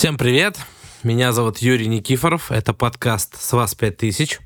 [0.00, 0.56] Всем привет!
[1.02, 2.50] Меня зовут Юрий Никифоров.
[2.50, 4.40] Это подкаст «С вас 5000».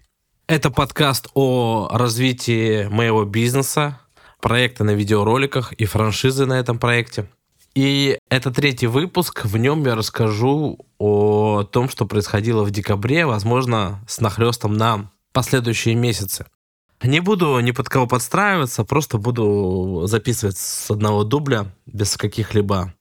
[0.49, 4.01] Это подкаст о развитии моего бизнеса,
[4.41, 7.31] проекта на видеороликах и франшизы на этом проекте.
[7.77, 9.45] И это третий выпуск.
[9.45, 15.95] В нем я расскажу о том, что происходило в декабре, возможно, с нахлестом на последующие
[15.95, 16.47] месяцы.
[17.01, 22.93] Не буду ни под кого подстраиваться, просто буду записывать с одного дубля, без каких-либо,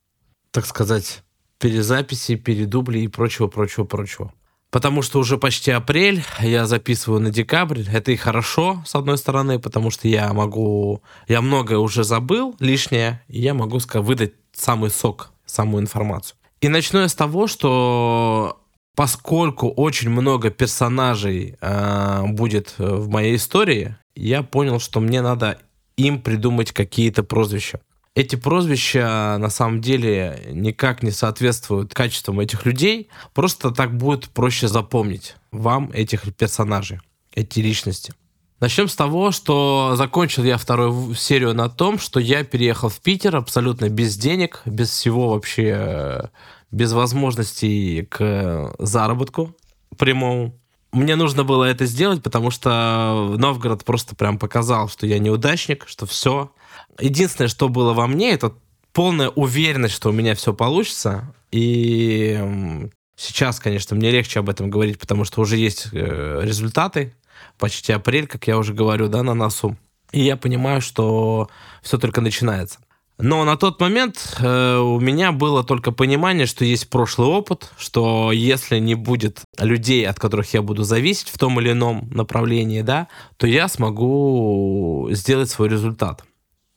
[0.52, 1.24] так сказать,
[1.64, 4.34] перезаписи, передублей и прочего, прочего, прочего.
[4.70, 7.80] Потому что уже почти апрель, я записываю на декабрь.
[7.90, 11.00] Это и хорошо, с одной стороны, потому что я могу...
[11.26, 16.36] Я многое уже забыл лишнее, и я могу сказать, выдать самый сок, самую информацию.
[16.60, 18.60] И начну я с того, что
[18.94, 25.58] поскольку очень много персонажей э, будет в моей истории, я понял, что мне надо
[25.96, 27.80] им придумать какие-то прозвища
[28.14, 33.08] эти прозвища на самом деле никак не соответствуют качествам этих людей.
[33.32, 37.00] Просто так будет проще запомнить вам этих персонажей,
[37.34, 38.14] эти личности.
[38.60, 43.36] Начнем с того, что закончил я вторую серию на том, что я переехал в Питер
[43.36, 46.30] абсолютно без денег, без всего вообще,
[46.70, 49.56] без возможностей к заработку
[49.98, 50.58] прямому.
[50.92, 56.06] Мне нужно было это сделать, потому что Новгород просто прям показал, что я неудачник, что
[56.06, 56.52] все,
[57.00, 58.54] Единственное, что было во мне, это
[58.92, 61.34] полная уверенность, что у меня все получится.
[61.50, 67.14] И сейчас, конечно, мне легче об этом говорить, потому что уже есть э, результаты.
[67.58, 69.76] Почти апрель, как я уже говорю, да, на носу.
[70.12, 71.48] И я понимаю, что
[71.82, 72.78] все только начинается.
[73.18, 78.32] Но на тот момент э, у меня было только понимание, что есть прошлый опыт, что
[78.32, 83.06] если не будет людей, от которых я буду зависеть в том или ином направлении, да,
[83.36, 86.24] то я смогу сделать свой результат.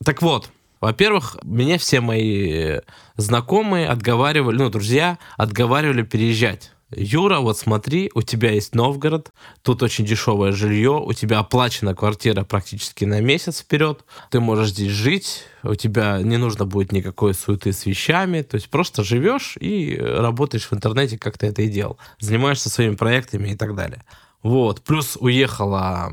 [0.04, 2.78] Так вот, во-первых, меня все мои
[3.16, 6.72] знакомые отговаривали, ну, друзья, отговаривали переезжать.
[6.90, 9.32] Юра, вот смотри, у тебя есть Новгород,
[9.62, 14.92] тут очень дешевое жилье, у тебя оплачена квартира практически на месяц вперед, ты можешь здесь
[14.92, 19.98] жить, у тебя не нужно будет никакой суеты с вещами, то есть просто живешь и
[20.00, 24.02] работаешь в интернете, как ты это и делал, занимаешься своими проектами и так далее.
[24.42, 26.10] Вот, плюс уехала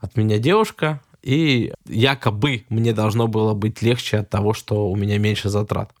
[0.00, 5.18] от меня девушка, и якобы мне должно было быть легче от того, что у меня
[5.18, 5.92] меньше затрат.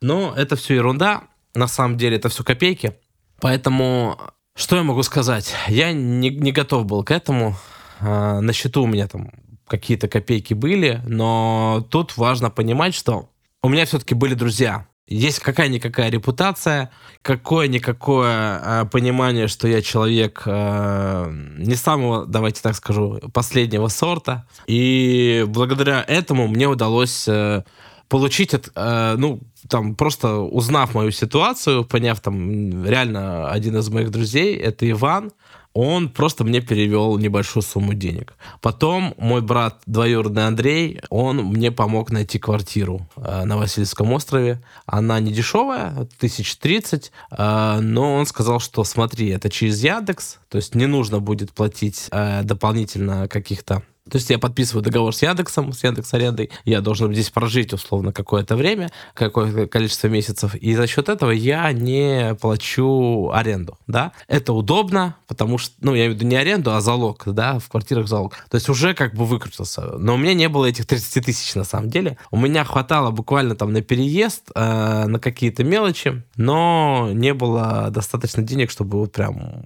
[0.00, 1.24] Но это все ерунда,
[1.54, 2.94] на самом деле это все копейки,
[3.40, 4.18] поэтому
[4.58, 5.54] что я могу сказать?
[5.68, 7.54] Я не, не готов был к этому.
[8.00, 9.30] А, на счету у меня там
[9.68, 13.28] какие-то копейки были, но тут важно понимать, что
[13.62, 14.88] у меня все-таки были друзья.
[15.08, 16.90] Есть какая-никакая репутация,
[17.22, 24.46] какое-никакое э, понимание, что я человек э, не самого, давайте так скажу, последнего сорта.
[24.66, 27.62] И благодаря этому мне удалось э,
[28.08, 34.10] получить, от, э, ну, там, просто узнав мою ситуацию, поняв там, реально один из моих
[34.10, 35.32] друзей, это Иван,
[35.80, 38.34] он просто мне перевел небольшую сумму денег.
[38.60, 44.60] Потом мой брат двоюродный Андрей, он мне помог найти квартиру э, на Васильевском острове.
[44.86, 50.56] Она не дешевая, тысяч тридцать, э, но он сказал, что смотри, это через Яндекс, то
[50.56, 55.72] есть не нужно будет платить э, дополнительно каких-то то есть я подписываю договор с Яндексом,
[55.72, 60.86] с Яндекс Арендой, я должен здесь прожить условно какое-то время, какое-то количество месяцев, и за
[60.86, 64.12] счет этого я не плачу аренду, да.
[64.26, 67.68] Это удобно, потому что, ну, я имею в виду не аренду, а залог, да, в
[67.68, 68.36] квартирах залог.
[68.50, 69.82] То есть уже как бы выкрутился.
[69.98, 72.16] Но у меня не было этих 30 тысяч на самом деле.
[72.30, 78.42] У меня хватало буквально там на переезд, э, на какие-то мелочи, но не было достаточно
[78.42, 79.64] денег, чтобы вот прям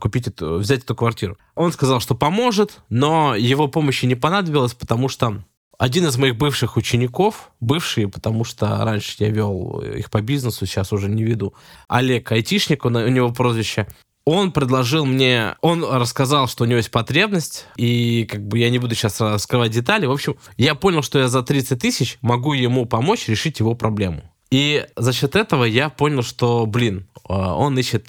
[0.00, 1.36] купить эту, взять эту квартиру.
[1.54, 5.42] Он сказал, что поможет, но его помощи не понадобилось, потому что
[5.78, 10.92] один из моих бывших учеников, бывший, потому что раньше я вел их по бизнесу, сейчас
[10.92, 11.54] уже не веду,
[11.88, 13.86] Олег Айтишник, у него прозвище,
[14.24, 18.78] он предложил мне, он рассказал, что у него есть потребность, и как бы я не
[18.78, 20.06] буду сейчас раскрывать детали.
[20.06, 24.22] В общем, я понял, что я за 30 тысяч могу ему помочь решить его проблему.
[24.50, 28.08] И за счет этого я понял, что, блин, а, он ищет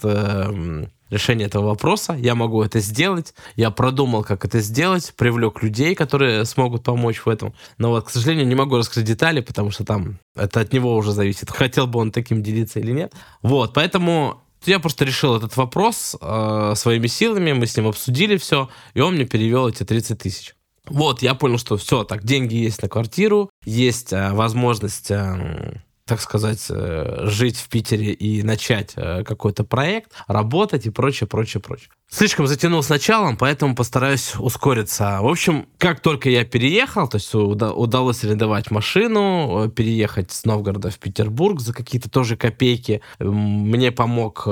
[1.10, 6.46] решение этого вопроса, я могу это сделать, я продумал, как это сделать, привлек людей, которые
[6.46, 7.54] смогут помочь в этом.
[7.78, 11.12] Но вот, к сожалению, не могу раскрыть детали, потому что там это от него уже
[11.12, 13.14] зависит, хотел бы он таким делиться или нет.
[13.42, 18.70] Вот, поэтому я просто решил этот вопрос э, своими силами, мы с ним обсудили все,
[18.94, 20.56] и он мне перевел эти 30 тысяч.
[20.86, 26.22] Вот, я понял, что все, так, деньги есть на квартиру, есть э, возможность э, так
[26.22, 31.90] сказать, э, жить в Питере и начать э, какой-то проект, работать и прочее, прочее, прочее.
[32.10, 35.20] Слишком затянул с началом, поэтому постараюсь ускориться.
[35.22, 40.90] В общем, как только я переехал, то есть удалось арендовать машину, э, переехать с Новгорода
[40.90, 44.48] в Петербург за какие-то тоже копейки, мне помог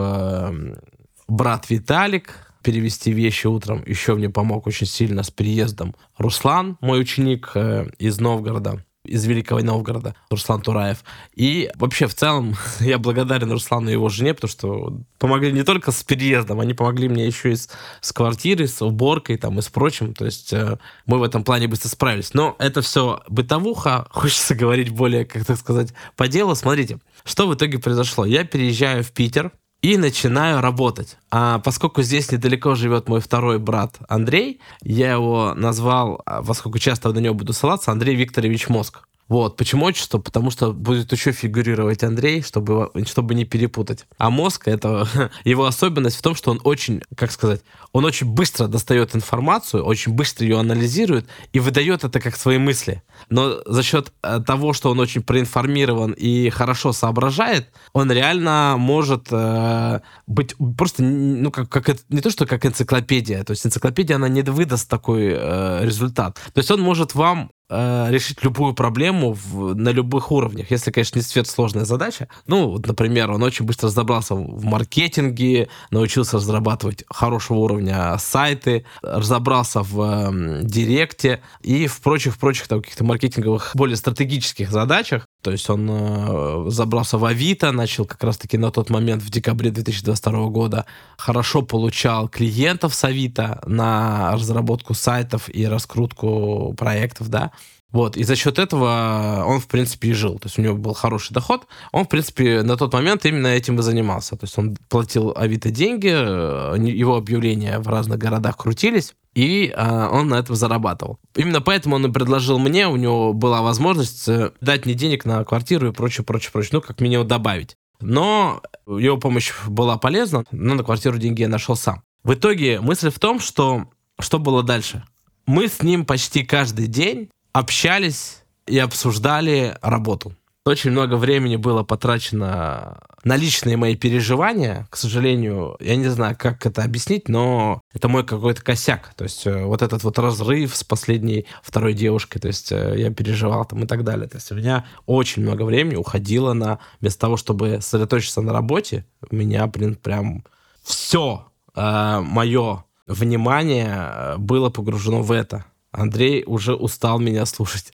[1.28, 3.84] брат Виталик, перевести вещи утром.
[3.86, 7.54] Еще мне помог очень сильно с переездом Руслан, мой ученик
[8.00, 11.04] из Новгорода из Великого Новгорода, Руслан Тураев.
[11.36, 15.92] И вообще, в целом, я благодарен Руслану и его жене, потому что помогли не только
[15.92, 17.70] с переездом, они помогли мне еще и с,
[18.02, 20.14] с квартирой, с уборкой там, и с прочим.
[20.14, 22.34] То есть э, мы в этом плане быстро справились.
[22.34, 24.08] Но это все бытовуха.
[24.12, 26.56] Хочется говорить более, как так сказать, по делу.
[26.56, 28.26] Смотрите, что в итоге произошло.
[28.26, 29.52] Я переезжаю в Питер,
[29.86, 31.18] и начинаю работать.
[31.30, 37.14] А поскольку здесь недалеко живет мой второй брат Андрей, я его назвал, а, поскольку часто
[37.14, 39.08] на него буду ссылаться, Андрей Викторович Мозг.
[39.28, 39.58] Вот.
[39.58, 40.20] Почему отчество?
[40.20, 44.06] Потому что будет еще фигурировать Андрей, чтобы, чтобы не перепутать.
[44.18, 45.08] А мозг, это
[45.44, 47.62] его особенность в том, что он очень, как сказать,
[47.92, 53.02] он очень быстро достает информацию, очень быстро ее анализирует и выдает это как свои мысли.
[53.30, 59.28] Но за счет э, того, что он очень проинформирован и хорошо соображает, он реально может
[59.32, 63.44] э, быть просто, ну, как, как не то, что как энциклопедия.
[63.44, 66.36] То есть энциклопедия, она не выдаст такой э, результат.
[66.54, 70.70] То есть он может вам Э, решить любую проблему в, на любых уровнях.
[70.70, 72.28] Если, конечно, не сверхсложная задача.
[72.46, 79.82] Ну, вот, например, он очень быстро разобрался в маркетинге, научился разрабатывать хорошего уровня сайты, разобрался
[79.82, 85.26] в э, директе и в прочих-прочих каких-то маркетинговых, более стратегических задачах.
[85.42, 89.72] То есть он э, забрался в Авито, начал как раз-таки на тот момент, в декабре
[89.72, 90.86] 2022 года,
[91.18, 97.52] хорошо получал клиентов с Авито на разработку сайтов и раскрутку проектов, да.
[97.96, 100.38] Вот, и за счет этого он, в принципе, и жил.
[100.38, 101.66] То есть у него был хороший доход.
[101.94, 104.36] Он, в принципе, на тот момент именно этим и занимался.
[104.36, 110.10] То есть он платил Авито деньги, э, его объявления в разных городах крутились и э,
[110.12, 111.20] он на этом зарабатывал.
[111.38, 115.46] Именно поэтому он и предложил мне, у него была возможность э, дать мне денег на
[115.46, 117.78] квартиру и прочее, прочее, прочее, ну, как минимум добавить.
[118.02, 122.04] Но его помощь была полезна, но на квартиру деньги я нашел сам.
[122.26, 123.86] В итоге мысль в том, что
[124.20, 125.06] что было дальше.
[125.46, 130.36] Мы с ним почти каждый день общались и обсуждали работу.
[130.66, 134.88] Очень много времени было потрачено на личные мои переживания.
[134.90, 139.14] К сожалению, я не знаю, как это объяснить, но это мой какой-то косяк.
[139.16, 143.10] То есть э, вот этот вот разрыв с последней второй девушкой, то есть э, я
[143.10, 144.28] переживал там и так далее.
[144.28, 146.80] То есть у меня очень много времени уходило на...
[147.00, 150.44] Вместо того, чтобы сосредоточиться на работе, у меня, блин, прям
[150.84, 155.64] все э, мое внимание э, было погружено в это.
[155.96, 157.94] Андрей уже устал меня слушать.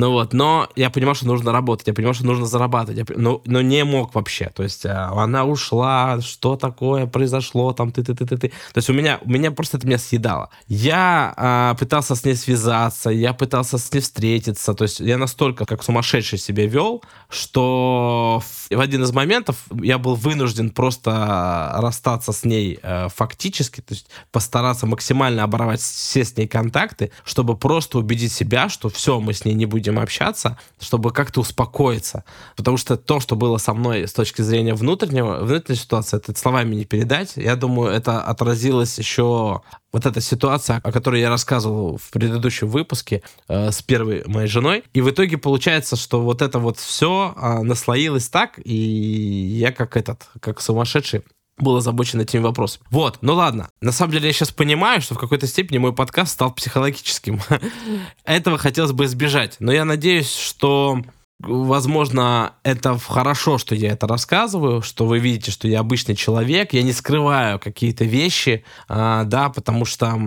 [0.00, 3.42] Ну вот, но я понимал, что нужно работать, я понимал, что нужно зарабатывать, я, но,
[3.44, 4.50] но не мог вообще.
[4.54, 8.48] То есть а, она ушла, что такое произошло, там ты ты ты ты ты.
[8.48, 10.48] То есть у меня, у меня просто это меня съедало.
[10.68, 15.66] Я а, пытался с ней связаться, я пытался с ней встретиться, то есть я настолько
[15.66, 22.32] как сумасшедший себя вел, что в, в один из моментов я был вынужден просто расстаться
[22.32, 27.98] с ней э, фактически, то есть постараться максимально оборвать все с ней контакты, чтобы просто
[27.98, 32.24] убедить себя, что все, мы с ней не будем будем общаться, чтобы как-то успокоиться.
[32.56, 36.76] Потому что то, что было со мной с точки зрения внутреннего, внутренней ситуации, это словами
[36.76, 37.32] не передать.
[37.36, 39.60] Я думаю, это отразилось еще
[39.92, 44.84] вот эта ситуация, о которой я рассказывал в предыдущем выпуске э, с первой моей женой.
[44.94, 49.96] И в итоге получается, что вот это вот все э, наслоилось так, и я как
[49.96, 51.22] этот, как сумасшедший
[51.62, 52.84] был озабочен этими вопросами.
[52.90, 53.68] Вот, ну ладно.
[53.80, 57.40] На самом деле я сейчас понимаю, что в какой-то степени мой подкаст стал психологическим.
[58.24, 59.56] Этого хотелось бы избежать.
[59.58, 61.02] Но я надеюсь, что
[61.40, 66.82] возможно, это хорошо, что я это рассказываю, что вы видите, что я обычный человек, я
[66.82, 70.18] не скрываю какие-то вещи, а, да, потому что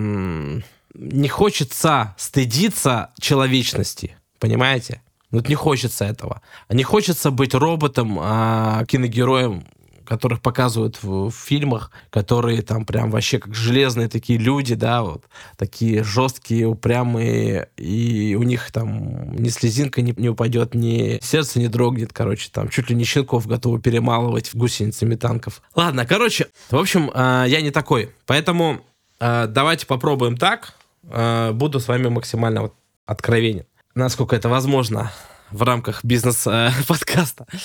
[0.93, 5.01] не хочется стыдиться человечности, понимаете?
[5.31, 6.41] Вот не хочется этого.
[6.69, 9.65] Не хочется быть роботом, а, киногероем,
[10.05, 15.25] которых показывают в, в фильмах, которые там прям вообще как железные такие люди, да, вот
[15.57, 21.67] такие жесткие, упрямые, и у них там ни слезинка не, не упадет, ни сердце не
[21.67, 25.61] дрогнет, короче, там чуть ли не щенков готовы перемалывать гусеницами танков.
[25.75, 28.81] Ладно, короче, в общем, э, я не такой, поэтому
[29.19, 32.73] э, давайте попробуем так, э, буду с вами максимально вот
[33.05, 35.11] откровенен, насколько это возможно
[35.51, 37.45] в рамках бизнес-подкаста.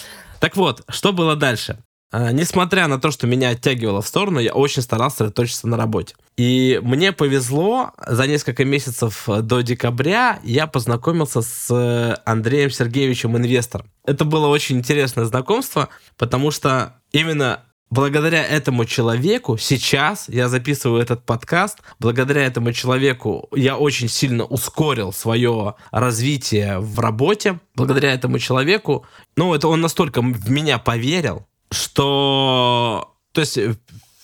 [0.41, 1.79] Так вот, что было дальше?
[2.13, 6.15] Э, несмотря на то, что меня оттягивало в сторону, я очень старался сосредоточиться на работе.
[6.37, 13.91] И мне повезло, за несколько месяцев до декабря я познакомился с Андреем Сергеевичем, инвестором.
[14.05, 21.25] Это было очень интересное знакомство, потому что именно благодаря этому человеку сейчас я записываю этот
[21.25, 21.79] подкаст.
[21.99, 27.61] Благодаря этому человеку я очень сильно ускорил свое развитие в работе.
[27.75, 33.15] Благодаря этому человеку, ну, это он настолько в меня поверил, что...
[33.33, 33.59] То есть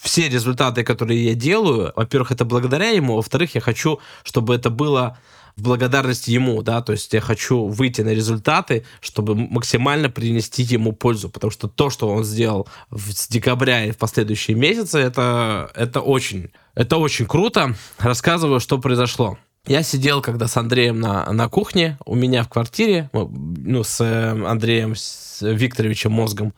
[0.00, 5.18] все результаты, которые я делаю, во-первых, это благодаря ему, во-вторых, я хочу, чтобы это было
[5.56, 10.92] в благодарность ему, да, то есть я хочу выйти на результаты, чтобы максимально принести ему
[10.92, 16.00] пользу, потому что то, что он сделал с декабря и в последующие месяцы, это, это
[16.00, 17.74] очень, это очень круто.
[17.98, 19.38] Рассказываю, что произошло.
[19.66, 24.44] Я сидел, когда с Андреем на, на кухне у меня в квартире, ну, с э,
[24.46, 26.52] Андреем с Викторовичем Мозгом.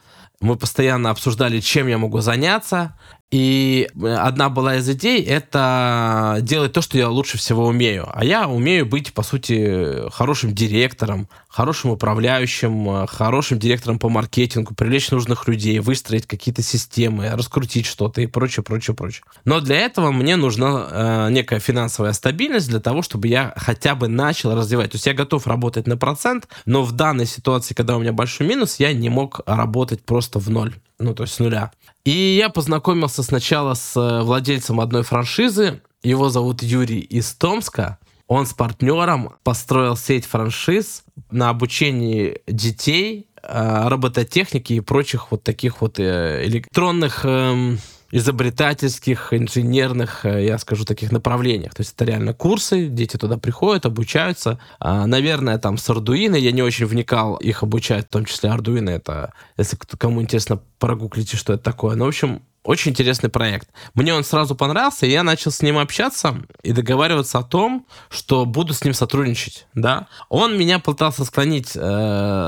[0.46, 2.96] Мы постоянно обсуждали, чем я могу заняться.
[3.32, 8.08] И одна была из идей— это делать то, что я лучше всего умею.
[8.12, 15.10] А я умею быть, по сути, хорошим директором, хорошим управляющим, хорошим директором по маркетингу, привлечь
[15.10, 19.24] нужных людей, выстроить какие-то системы, раскрутить что-то и прочее, прочее, прочее.
[19.44, 24.06] Но для этого мне нужна э, некая финансовая стабильность для того, чтобы я хотя бы
[24.06, 24.92] начал развивать.
[24.92, 28.46] То есть я готов работать на процент, но в данной ситуации, когда у меня большой
[28.46, 31.72] минус, я не мог работать просто в ноль ну, то есть с нуля.
[32.04, 35.82] И я познакомился сначала с э, владельцем одной франшизы.
[36.02, 37.98] Его зовут Юрий из Томска.
[38.28, 45.80] Он с партнером построил сеть франшиз на обучении детей, э, робототехники и прочих вот таких
[45.80, 47.78] вот э, электронных эм,
[48.10, 51.74] изобретательских, инженерных, э, я скажу, таких направлениях.
[51.74, 54.58] То есть это реально курсы, дети туда приходят, обучаются.
[54.78, 58.90] А, наверное, там с Arduino, я не очень вникал, их обучают, в том числе Arduino,
[58.90, 61.96] это, если кому интересно, прогуглите, что это такое.
[61.96, 63.68] Ну, в общем, очень интересный проект.
[63.94, 68.44] Мне он сразу понравился, и я начал с ним общаться и договариваться о том, что
[68.44, 69.66] буду с ним сотрудничать.
[69.74, 70.08] Да?
[70.28, 71.80] Он меня пытался склонить э,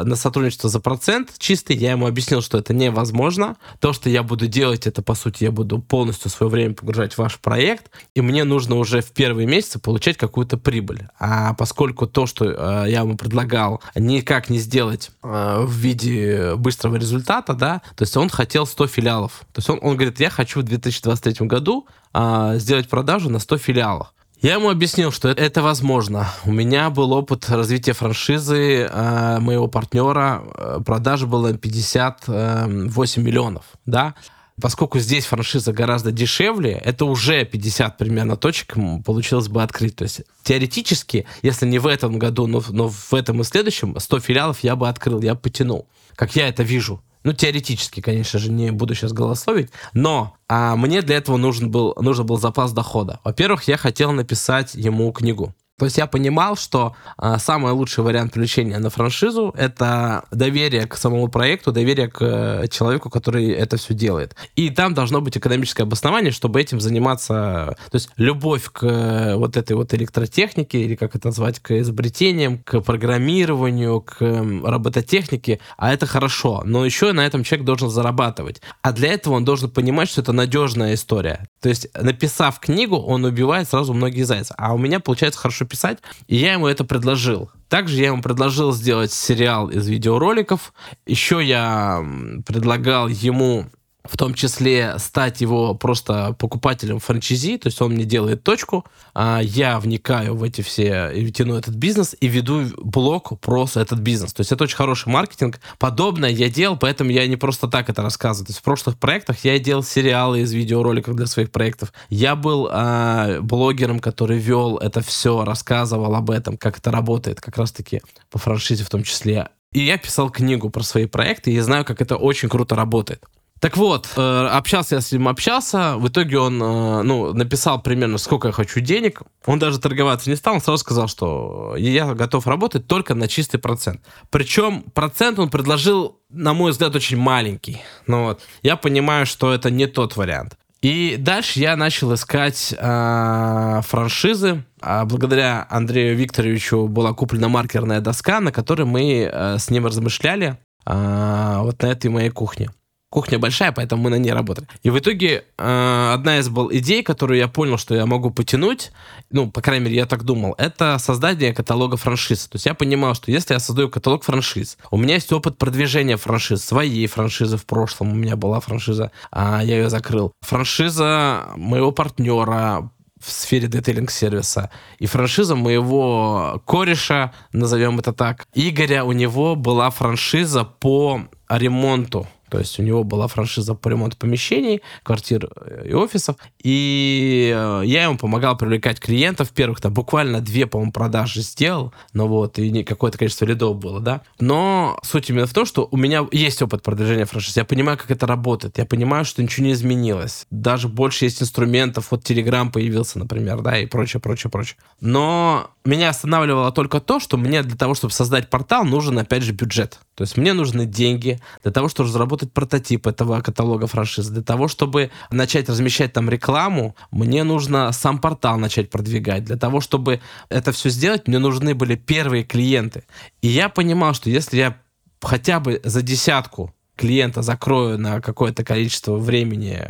[0.05, 1.77] на сотрудничество за процент чистый.
[1.77, 3.57] Я ему объяснил, что это невозможно.
[3.79, 7.19] То, что я буду делать, это, по сути, я буду полностью свое время погружать в
[7.19, 11.07] ваш проект, и мне нужно уже в первые месяцы получать какую-то прибыль.
[11.21, 16.97] А поскольку то, что э, я ему предлагал, никак не сделать э, в виде быстрого
[16.97, 19.43] результата, да, то есть он хотел 100 филиалов.
[19.53, 23.38] То есть он, он говорит, говорит, я хочу в 2023 году а, сделать продажу на
[23.38, 24.12] 100 филиалов.
[24.41, 26.29] Я ему объяснил, что это возможно.
[26.45, 30.45] У меня был опыт развития франшизы э, моего партнера.
[30.55, 34.15] Э, продажа была 58 миллионов, да.
[34.61, 38.75] Поскольку здесь франшиза гораздо дешевле, это уже 50 примерно точек
[39.05, 39.97] получилось бы открыть.
[39.97, 44.21] То есть теоретически, если не в этом году, но, но в этом и следующем, 100
[44.21, 45.88] филиалов я бы открыл, я бы потянул.
[46.15, 47.03] Как я это вижу.
[47.25, 51.95] Ну, теоретически, конечно же, не буду сейчас голословить, но а, мне для этого нужен был,
[52.01, 53.21] нужен был запас дохода.
[53.25, 55.55] Во-первых, я хотел написать ему книгу.
[55.78, 60.97] То есть я понимал, что а, самый лучший вариант привлечения на франшизу— это доверие к
[60.97, 64.35] самому проекту, доверие к э, человеку, который это все делает.
[64.56, 67.76] И там должно быть экономическое обоснование, чтобы этим заниматься.
[67.90, 72.58] То есть любовь к э, вот этой вот электротехнике, или как это назвать, к изобретениям,
[72.58, 76.62] к программированию, к робототехнике, а это хорошо.
[76.64, 78.61] Но еще на этом человек должен зарабатывать.
[78.82, 81.49] А для этого он должен понимать, что это надежная история.
[81.61, 84.54] То есть, написав книгу, он убивает сразу многие зайцы.
[84.58, 87.51] А у меня получается хорошо писать, и я ему это предложил.
[87.69, 90.73] Также я ему предложил сделать сериал из видеороликов.
[91.07, 92.03] Еще я
[92.47, 93.67] предлагал ему
[94.09, 98.85] в том числе стать его просто покупателем франчизи, то есть он мне делает точку,
[99.15, 103.99] а я вникаю в эти все, и тяну этот бизнес и веду блог про этот
[103.99, 104.33] бизнес.
[104.33, 105.61] То есть это очень хороший маркетинг.
[105.79, 108.47] Подобное я делал, поэтому я не просто так это рассказываю.
[108.47, 111.93] То есть в прошлых проектах я делал сериалы из видеороликов для своих проектов.
[112.09, 117.59] Я был а, блогером, который вел это все, рассказывал об этом, как это работает, как
[117.59, 118.00] раз-таки
[118.31, 119.49] по франшизе в том числе.
[119.73, 123.23] И я писал книгу про свои проекты, и я знаю, как это очень круто работает.
[123.61, 125.97] Так вот, э, общался я с ним, общался.
[125.97, 129.23] В итоге он э, ну, написал примерно, сколько я хочу денег.
[129.47, 133.59] Он даже торговаться не стал, он сразу сказал, что я готов работать только на чистый
[133.59, 134.00] процент.
[134.31, 137.83] Причем процент он предложил, на мой взгляд, очень маленький.
[138.07, 140.57] Но вот, я понимаю, что это не тот вариант.
[140.81, 144.65] И дальше я начал искать э, франшизы.
[144.81, 150.57] А благодаря Андрею Викторовичу была куплена маркерная доска, на которой мы э, с ним размышляли
[150.87, 152.71] э, вот на этой моей кухне.
[153.11, 154.69] Кухня большая, поэтому мы на ней работали.
[154.83, 158.93] И в итоге э, одна из был идей, которую я понял, что я могу потянуть,
[159.31, 162.49] ну, по крайней мере, я так думал, это создание каталога франшиз.
[162.49, 166.19] То есть я понимал, что если я создаю каталог франшиз, у меня есть опыт продвижения
[166.19, 170.33] франшиз, своей франшизы в прошлом, у меня была франшиза, а я ее закрыл.
[170.43, 174.71] Франшиза моего партнера, в сфере детейлинг-сервиса.
[174.99, 182.59] И франшиза моего кореша, назовем это так, Игоря, у него была франшиза по ремонту то
[182.59, 185.50] есть у него была франшиза по ремонту помещений, квартир
[185.85, 186.37] и офисов.
[186.62, 189.50] И э, я ему помогал привлекать клиентов.
[189.50, 191.93] Первых там буквально две, по-моему, продажи сделал.
[192.12, 194.23] Ну вот, и какое-то количество лидов было, да.
[194.40, 197.57] Но суть именно в том, что у меня есть опыт продвижения франшиз.
[197.57, 198.78] Я понимаю, как это работает.
[198.78, 200.47] Я понимаю, что ничего не изменилось.
[200.50, 202.09] Даже больше есть инструментов.
[202.11, 204.76] Вот Telegram появился, например, да, и прочее, прочее, прочее.
[205.00, 209.52] Но меня останавливало только то, что мне для того, чтобы создать портал, нужен, опять же,
[209.52, 210.00] бюджет.
[210.19, 214.33] То есть мне нужны деньги для того, чтобы разработать прототип этого каталога франшизы.
[214.33, 219.45] Для того, чтобы начать размещать там рекламу, мне нужно сам портал начать продвигать.
[219.45, 223.05] Для того, чтобы это все сделать, мне нужны были первые клиенты.
[223.43, 224.81] И я понимал, что если я
[225.23, 229.81] хотя бы за десятку клиента закрою на какое-то количество времени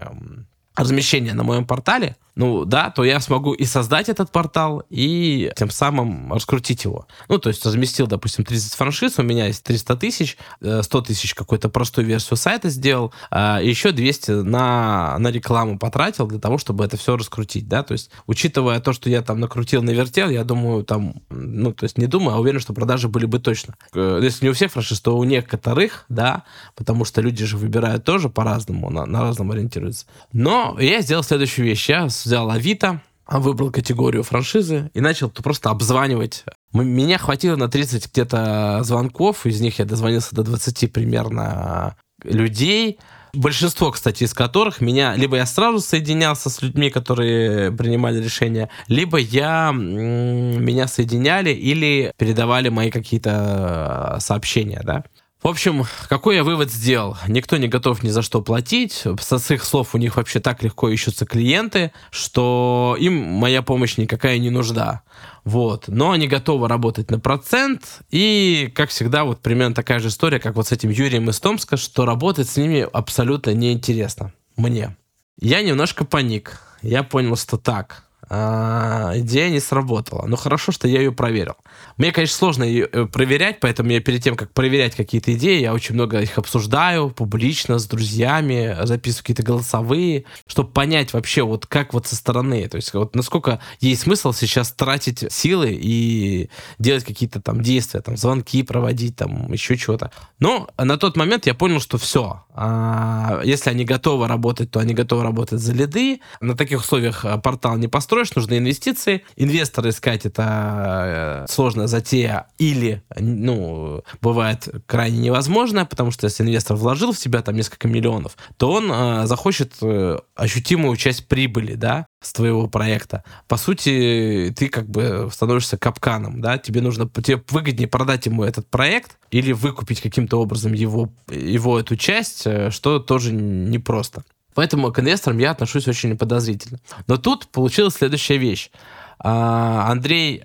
[0.77, 5.71] размещения на моем портале, ну да, то я смогу и создать этот портал, и тем
[5.71, 7.09] самым раскрутить его.
[7.29, 11.35] Ну, то есть разместил, допустим, 30 франшиз, у меня есть 300 тысяч, 100 э, тысяч
[11.35, 16.85] какую-то простую версию сайта сделал, а еще 200 на, на рекламу потратил для того, чтобы
[16.85, 20.85] это все раскрутить, да, то есть учитывая то, что я там накрутил, навертел, я думаю,
[20.85, 23.75] там, ну, то есть не думаю, а уверен, что продажи были бы точно.
[23.95, 26.45] Э, если не у всех франшиз, то у некоторых, да,
[26.77, 30.07] потому что люди же выбирают тоже по-разному, на, на разном ориентируются.
[30.33, 31.89] Но я сделал следующую вещь.
[31.89, 36.45] Я взял Авито, выбрал категорию франшизы и начал просто обзванивать.
[36.75, 42.99] Меня хватило на 30 где-то звонков, из них я дозвонился до 20 примерно людей.
[43.33, 49.19] Большинство, кстати, из которых меня либо я сразу соединялся с людьми, которые принимали решения, либо
[49.19, 55.05] я меня соединяли или передавали мои какие-то сообщения, да.
[55.43, 57.17] В общем, какой я вывод сделал?
[57.29, 59.05] Никто не готов ни за что платить.
[59.21, 64.39] С их слов у них вообще так легко ищутся клиенты, что им моя помощь никакая
[64.39, 65.03] не нужна.
[65.45, 65.85] Вот.
[65.87, 68.01] Но они готовы работать на процент.
[68.11, 71.77] И, как всегда, вот примерно такая же история, как вот с этим Юрием из Томска,
[71.77, 74.33] что работать с ними абсолютно неинтересно.
[74.57, 74.97] Мне.
[75.41, 76.61] Я немножко паник.
[76.83, 80.27] Я понял, что так идея не сработала.
[80.27, 81.57] Но хорошо, что я ее проверил.
[81.97, 85.73] Мне, конечно, сложно ее э, проверять, поэтому я перед тем, как проверять какие-то идеи, я
[85.73, 91.95] очень много их обсуждаю публично с друзьями, записываю какие-то голосовые, чтобы понять вообще, вот как
[91.95, 97.41] вот со стороны, то есть вот насколько есть смысл сейчас тратить силы и делать какие-то
[97.41, 100.13] там действия, там звонки проводить, там еще чего-то.
[100.39, 102.45] Но на тот момент я понял, что все.
[102.55, 106.21] А, если они готовы работать, то они готовы работать за лиды.
[106.41, 109.23] На таких условиях э, портал не построен строишь, нужны инвестиции.
[109.37, 116.77] Инвестора искать это э, сложная затея или, ну, бывает крайне невозможно, потому что если инвестор
[116.77, 122.07] вложил в тебя там несколько миллионов, то он э, захочет э, ощутимую часть прибыли, да,
[122.21, 123.23] с твоего проекта.
[123.47, 128.69] По сути, ты как бы становишься капканом, да, тебе нужно, тебе выгоднее продать ему этот
[128.69, 134.25] проект или выкупить каким-то образом его, его эту часть, э, что тоже непросто.
[134.59, 136.81] Поэтому к инвесторам я отношусь очень подозрительно.
[137.07, 138.73] Но тут получилась следующая вещь.
[139.21, 140.43] А, Андрей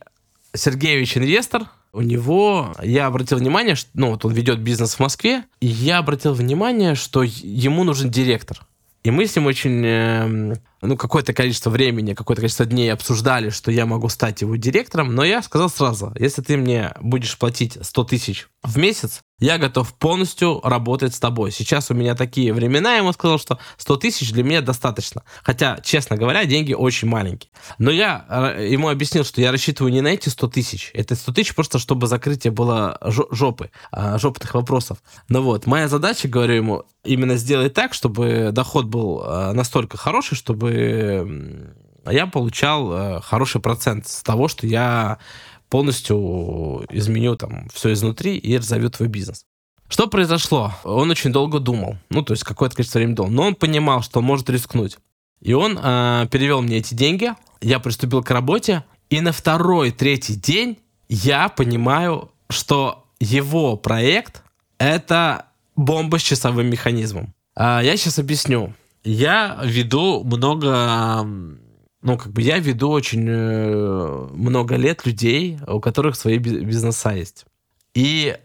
[0.53, 5.45] Сергеевич инвестор, у него, я обратил внимание, что, ну, вот он ведет бизнес в Москве,
[5.61, 8.59] и я обратил внимание, что ему нужен директор.
[9.03, 13.71] И мы с ним очень, эм, ну, какое-то количество времени, какое-то количество дней обсуждали, что
[13.71, 18.03] я могу стать его директором, но я сказал сразу, если ты мне будешь платить 100
[18.03, 21.51] тысяч в месяц, я готов полностью работать с тобой.
[21.51, 25.23] Сейчас у меня такие времена, я ему сказал, что 100 тысяч для меня достаточно.
[25.43, 27.51] Хотя, честно говоря, деньги очень маленькие.
[27.77, 30.91] Но я э, ему объяснил, что я рассчитываю не на эти 100 тысяч.
[30.93, 32.97] Это 100 тысяч просто, чтобы закрытие было
[33.31, 34.99] жопы, а, жопных вопросов.
[35.27, 40.35] Но вот, моя задача, говорю ему, именно сделать так, чтобы доход был э, настолько хороший,
[40.35, 40.71] чтобы
[42.05, 45.19] я получал э, хороший процент с того, что я
[45.69, 49.45] полностью изменю там все изнутри и разовью твой бизнес.
[49.87, 50.73] Что произошло?
[50.83, 54.19] Он очень долго думал, ну, то есть какое-то количество времени думал, но он понимал, что
[54.19, 54.97] он может рискнуть.
[55.41, 57.31] И он э, перевел мне эти деньги,
[57.61, 64.41] я приступил к работе, и на второй, третий день я понимаю, что его проект—
[64.77, 67.33] это бомба с часовым механизмом.
[67.55, 68.73] Э, я сейчас объясню.
[69.03, 71.25] Я веду много
[72.03, 77.45] ну, как бы я веду очень э, много лет людей, у которых свои бизнеса есть.
[77.95, 78.37] И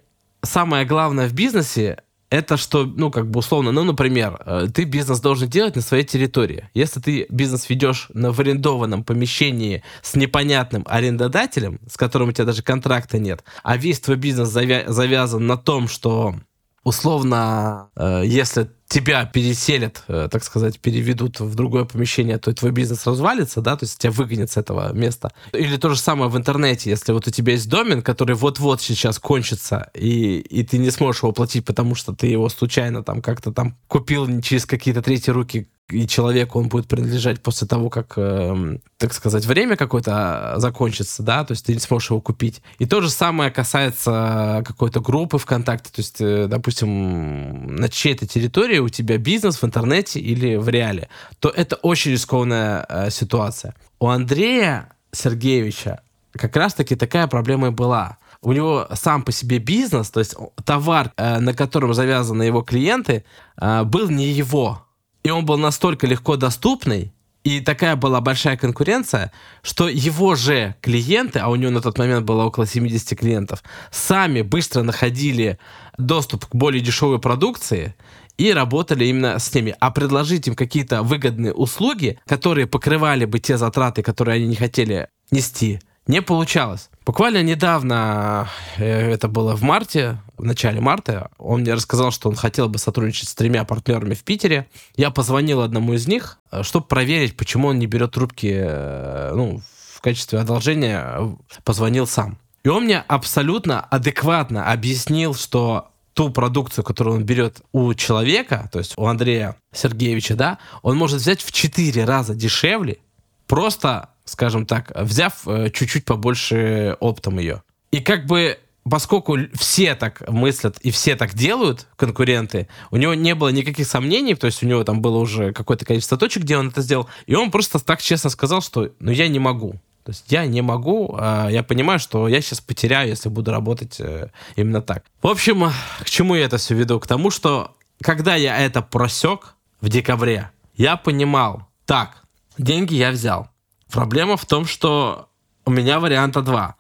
[0.43, 5.21] самое главное в бизнесе это что, ну, как бы условно, ну, например, э, ты бизнес
[5.21, 6.69] должен делать на своей территории.
[6.75, 12.63] Если ты бизнес ведешь на арендованном помещении с непонятным арендодателем, с которым у тебя даже
[12.63, 16.35] контракта нет, а весь твой бизнес завя завязан на том, что
[16.85, 23.07] условно, э, если тебя переселят, э, так сказать, переведут в другое помещение, то твой бизнес
[23.07, 25.31] развалится, да, то есть тебя выгонят с этого места.
[25.53, 29.19] Или то же самое в интернете, если вот у тебя есть домен, который вот-вот сейчас
[29.19, 33.53] кончится, и, и ты не сможешь его платить, потому что ты его случайно там как-то
[33.53, 38.79] там купил через какие-то третьи руки и человеку он будет принадлежать после того, как, э,
[38.99, 42.63] так сказать, время какое-то закончится, да, то есть ты не сможешь его купить.
[42.79, 48.79] И то же самое касается какой-то группы ВКонтакте, то есть, э, допустим, на чьей-то территории
[48.79, 51.09] у тебя бизнес в интернете или в реале,
[51.41, 53.75] то это очень рискованная э, ситуация.
[53.99, 58.19] У Андрея Сергеевича как раз-таки такая проблема и была.
[58.41, 63.25] У него сам по себе бизнес, то есть товар, э, на котором завязаны его клиенты,
[63.61, 64.85] э, был не его
[65.29, 67.13] и он был настолько легко доступный,
[67.45, 69.31] и такая была большая конкуренция,
[69.63, 73.63] что его же клиенты, а у него на тот момент было около 70 клиентов,
[73.93, 75.59] сами быстро находили
[75.99, 77.95] доступ к более дешевой продукции
[78.39, 79.75] и работали именно с ними.
[79.81, 85.09] А предложить им какие-то выгодные услуги, которые покрывали бы те затраты, которые они не хотели
[85.31, 86.89] нести, не получалось.
[87.09, 92.35] Буквально недавно, э, это было в марте, в начале марта, он мне рассказал, что он
[92.35, 94.69] хотел бы сотрудничать с тремя партнерами в Питере.
[94.95, 99.63] Я позвонил одному из них, э, чтобы проверить, почему он не берет трубки э, ну,
[99.95, 102.37] в качестве одолжения, позвонил сам.
[102.63, 108.81] И он мне абсолютно адекватно объяснил, что ту продукцию, которую он берет у человека, то
[108.81, 112.99] есть у Андрея Сергеевича, да, он может взять в 4 раза дешевле,
[113.47, 117.63] просто скажем так, взяв э, чуть-чуть побольше оптом ее.
[117.91, 123.35] И как бы поскольку все так мыслят и все так делают, конкуренты, у него не
[123.35, 126.69] было никаких сомнений, то есть у него там было уже какое-то количество точек, где он
[126.69, 129.75] это сделал, и он просто так честно сказал, что ну я не могу.
[130.05, 133.97] То есть я не могу, а я понимаю, что я сейчас потеряю, если буду работать
[134.01, 135.05] э, именно так.
[135.21, 136.99] В общем, к чему я это все веду?
[136.99, 142.23] К тому, что когда я это просек в декабре, я понимал, так,
[142.57, 143.51] деньги я взял,
[143.91, 145.29] Проблема в том, что
[145.65, 146.77] у меня варианта два.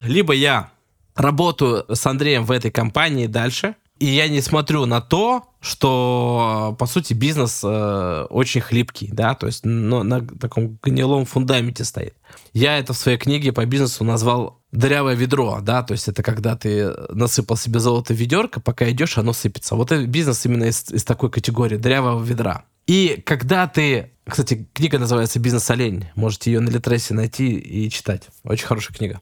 [0.00, 0.70] Либо я
[1.14, 6.86] работаю с Андреем в этой компании дальше, и я не смотрю на то, что, по
[6.86, 12.14] сути, бизнес э, очень хлипкий, да, то есть ну, на таком гнилом фундаменте стоит.
[12.52, 16.56] Я это в своей книге по бизнесу назвал дырявое ведро, да, то есть это когда
[16.56, 19.74] ты насыпал себе золото в ведерко, пока идешь, оно сыпется.
[19.74, 22.64] Вот бизнес именно из, из такой категории дырявого ведра.
[22.86, 24.12] И когда ты...
[24.28, 26.06] Кстати, книга называется «Бизнес-олень».
[26.16, 28.28] Можете ее на Литресе найти и читать.
[28.42, 29.20] Очень хорошая книга.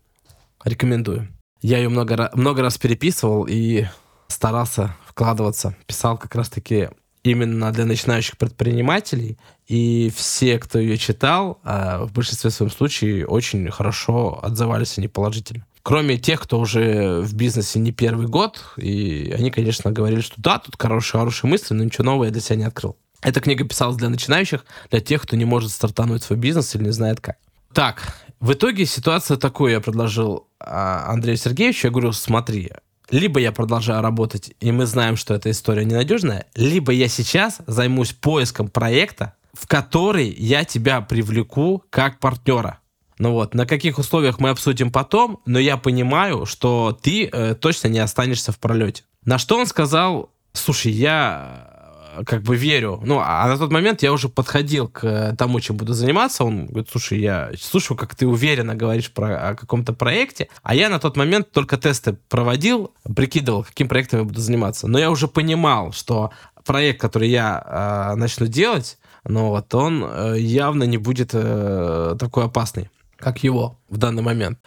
[0.64, 1.28] Рекомендую.
[1.60, 3.84] Я ее много, много раз переписывал и
[4.28, 5.76] старался вкладываться.
[5.86, 6.88] Писал как раз-таки
[7.22, 9.36] именно для начинающих предпринимателей.
[9.66, 15.66] И все, кто ее читал, а, в большинстве своем случае очень хорошо отзывались они положительно.
[15.82, 20.58] Кроме тех, кто уже в бизнесе не первый год, и они, конечно, говорили, что да,
[20.58, 22.96] тут хорошие, хорошие мысли, но ничего нового я для себя не открыл.
[23.24, 26.92] Эта книга писалась для начинающих, для тех, кто не может стартануть свой бизнес или не
[26.92, 27.38] знает как.
[27.72, 31.86] Так, в итоге ситуация такую я предложил а, Андрею Сергеевичу.
[31.86, 32.70] Я говорю, смотри,
[33.10, 38.12] либо я продолжаю работать, и мы знаем, что эта история ненадежная, либо я сейчас займусь
[38.12, 42.80] поиском проекта, в который я тебя привлеку как партнера.
[43.18, 47.88] Ну вот, на каких условиях мы обсудим потом, но я понимаю, что ты э, точно
[47.88, 49.04] не останешься в пролете.
[49.24, 51.73] На что он сказал, слушай, я
[52.26, 53.00] как бы верю.
[53.04, 56.44] Ну, а на тот момент я уже подходил к тому, чем буду заниматься.
[56.44, 60.88] Он говорит, слушай, я слушаю, как ты уверенно говоришь про о каком-то проекте, а я
[60.88, 64.86] на тот момент только тесты проводил, прикидывал, каким проектом я буду заниматься.
[64.86, 66.30] Но я уже понимал, что
[66.64, 72.44] проект, который я э, начну делать, ну вот он э, явно не будет э, такой
[72.44, 74.58] опасный, как его в данный момент.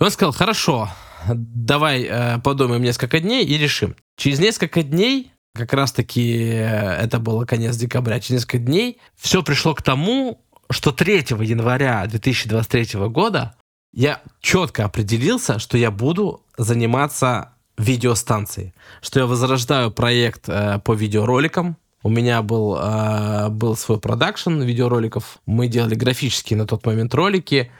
[0.00, 0.88] И он сказал, хорошо,
[1.26, 3.96] давай э, подумаем несколько дней и решим.
[4.16, 9.74] Через несколько дней как раз-таки э, это было конец декабря, через несколько дней, все пришло
[9.74, 10.40] к тому,
[10.70, 13.54] что 3 января 2023 года
[13.92, 21.76] я четко определился, что я буду заниматься видеостанцией, что я возрождаю проект э, по видеороликам.
[22.02, 25.38] У меня был, э, был свой продакшн видеороликов.
[25.46, 27.70] Мы делали графические на тот момент ролики.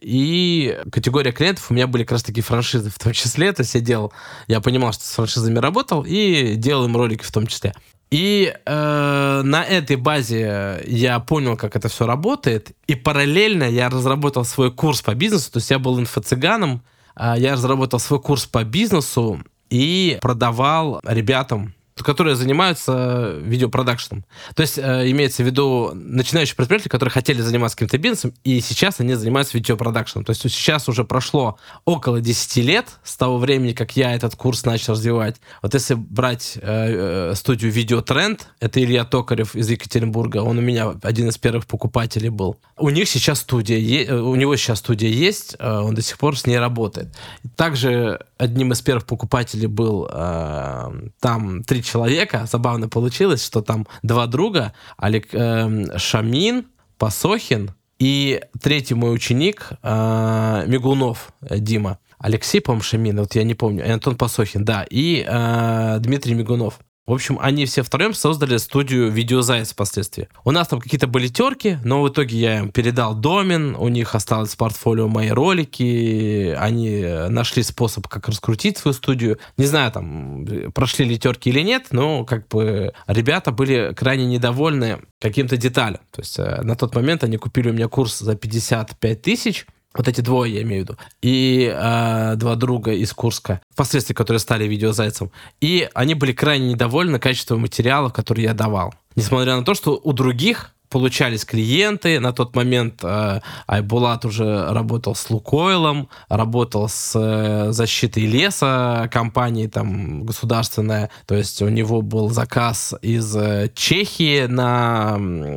[0.00, 3.52] И категория клиентов у меня были как раз таки франшизы в том числе.
[3.52, 4.12] То есть я делал,
[4.46, 7.74] я понимал, что с франшизами работал и делал им ролики в том числе.
[8.10, 12.70] И э, на этой базе я понял, как это все работает.
[12.86, 15.52] И параллельно я разработал свой курс по бизнесу.
[15.52, 16.82] То есть я был инфо-цыганом.
[17.16, 24.24] Э, я разработал свой курс по бизнесу и продавал ребятам которые занимаются видеопродакшеном.
[24.54, 29.00] То есть э, имеется в виду начинающие предприниматели, которые хотели заниматься каким-то бизнесом, и сейчас
[29.00, 30.24] они занимаются видеопродакшеном.
[30.24, 34.64] То есть сейчас уже прошло около 10 лет с того времени, как я этот курс
[34.64, 35.36] начал развивать.
[35.62, 40.94] Вот если брать э, э, студию Видеотренд, это Илья Токарев из Екатеринбурга, он у меня
[41.02, 42.56] один из первых покупателей был.
[42.76, 46.38] У них сейчас студия, е- у него сейчас студия есть, э, он до сих пор
[46.38, 47.08] с ней работает.
[47.56, 52.46] Также одним из первых покупателей был э, там три человека.
[52.50, 56.66] Забавно получилось, что там два друга, Олег э, Шамин,
[56.98, 61.98] Пасохин и третий мой ученик э, Мигунов э, Дима.
[62.18, 66.80] Алексей, по-моему, Шамин, вот я не помню, Антон Пасохин, да, и э, Дмитрий Мигунов.
[67.08, 70.28] В общем, они все втроем создали студию Видеозаяц впоследствии.
[70.44, 74.14] У нас там какие-то были терки, но в итоге я им передал домен, у них
[74.14, 79.38] осталось в портфолио мои ролики, они нашли способ, как раскрутить свою студию.
[79.56, 84.98] Не знаю, там, прошли ли терки или нет, но как бы ребята были крайне недовольны
[85.18, 86.02] каким-то деталям.
[86.10, 90.06] То есть э, на тот момент они купили у меня курс за 55 тысяч, вот
[90.08, 90.98] эти двое, я имею в виду.
[91.22, 95.30] И э, два друга из Курска, впоследствии которые стали видеозайцем.
[95.60, 98.94] И они были крайне недовольны качеством материалов, которые я давал.
[99.16, 102.20] Несмотря на то, что у других получались клиенты.
[102.20, 109.68] На тот момент э, Айбулат уже работал с Лукойлом, работал с э, защитой леса, компанией
[109.68, 111.10] там государственная.
[111.26, 115.14] То есть у него был заказ из э, Чехии на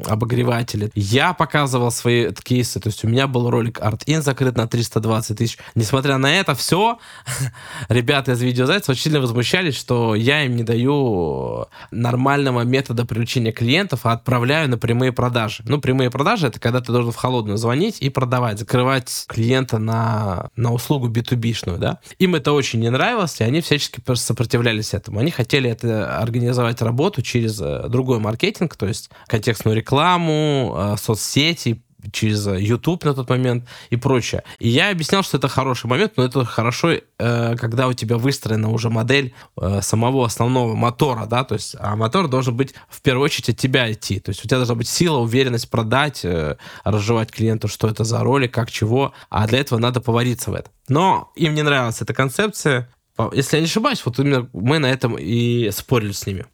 [0.07, 0.91] обогреватели.
[0.95, 2.79] Я показывал свои кейсы.
[2.79, 5.57] То есть у меня был ролик ArtIn закрыт на 320 тысяч.
[5.75, 6.99] Несмотря на это все,
[7.89, 14.01] ребята из видеозайца очень сильно возмущались, что я им не даю нормального метода привлечения клиентов,
[14.03, 15.61] а отправляю на прямые продажи.
[15.67, 20.49] Ну, прямые продажи— это когда ты должен в холодную звонить и продавать, закрывать клиента на,
[20.55, 21.99] на услугу B2B-шную, да.
[22.17, 25.19] Им это очень не нравилось, и они всячески сопротивлялись этому.
[25.19, 31.83] Они хотели это организовать работу через э, другой маркетинг, то есть контекстную рекламу, э, соцсети,
[32.11, 34.43] через YouTube на тот момент и прочее.
[34.59, 38.69] И я объяснял, что это хороший момент, но это хорошо, э, когда у тебя выстроена
[38.69, 43.25] уже модель э, самого основного мотора, да, то есть а мотор должен быть в первую
[43.25, 47.31] очередь от тебя идти, то есть у тебя должна быть сила, уверенность продать, э, разжевать
[47.31, 50.73] клиенту, что это за ролик, как чего, а для этого надо повариться в этом.
[50.87, 52.89] Но им не нравилась эта концепция,
[53.33, 56.45] если я не ошибаюсь, вот именно мы на этом и спорили с ними.